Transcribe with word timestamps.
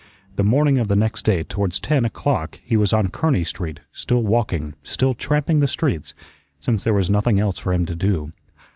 The 0.35 0.43
morning 0.43 0.79
of 0.79 0.87
the 0.87 0.95
next 0.95 1.25
day 1.25 1.43
towards 1.43 1.79
ten 1.79 2.05
o'clock 2.05 2.59
he 2.63 2.75
was 2.75 2.91
on 2.91 3.09
Kearney 3.09 3.43
Street, 3.43 3.81
still 3.91 4.23
walking, 4.23 4.73
still 4.81 5.13
tramping 5.13 5.59
the 5.59 5.67
streets, 5.67 6.15
since 6.59 6.83
there 6.83 6.95
was 6.95 7.11
nothing 7.11 7.39
else 7.39 7.59
for 7.59 7.71
him 7.71 7.85
to 7.85 7.93
do. 7.93 8.31